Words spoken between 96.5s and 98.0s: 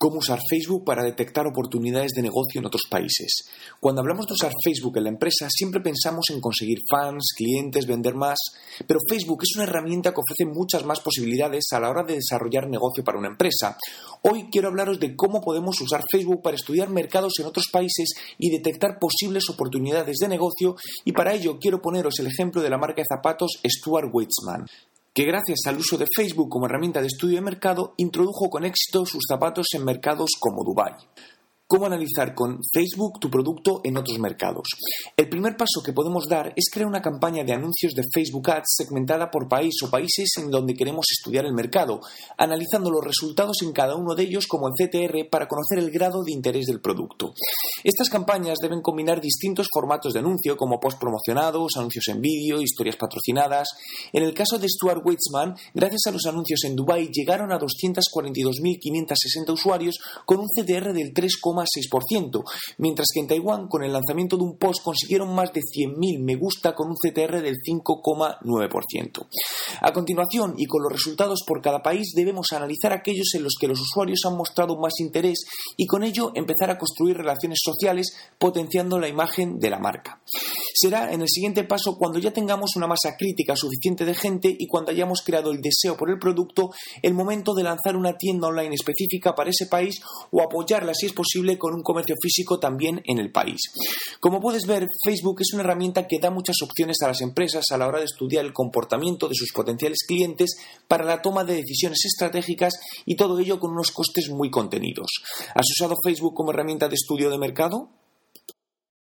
opciones a las empresas a la hora